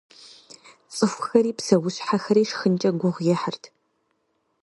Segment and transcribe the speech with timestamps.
[0.95, 3.63] Цӏыхухэри псэущхьэхэри шхынкӏэ гугъу ехьырт.